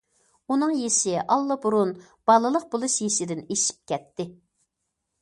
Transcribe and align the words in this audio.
ئۇنىڭ 0.53 0.71
يېشى 0.77 1.13
ئاللىبۇرۇن 1.35 1.93
بالىلىق 2.31 2.67
بولۇش 2.75 2.99
يېشىدىن 3.07 3.47
ئېشىپ 3.49 3.81
كەتتى. 3.93 4.31